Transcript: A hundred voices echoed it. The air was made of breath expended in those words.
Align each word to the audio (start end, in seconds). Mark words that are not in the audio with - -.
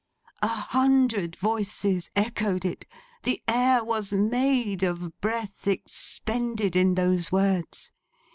A 0.41 0.47
hundred 0.47 1.35
voices 1.35 2.09
echoed 2.15 2.65
it. 2.65 2.87
The 3.21 3.43
air 3.47 3.83
was 3.83 4.11
made 4.11 4.81
of 4.81 5.21
breath 5.21 5.67
expended 5.67 6.75
in 6.75 6.95
those 6.95 7.31
words. 7.31 7.91